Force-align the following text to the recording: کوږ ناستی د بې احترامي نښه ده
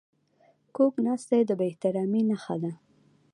کوږ 0.75 0.93
ناستی 1.05 1.41
د 1.45 1.51
بې 1.59 1.65
احترامي 1.69 2.21
نښه 2.29 2.55
ده 2.63 2.71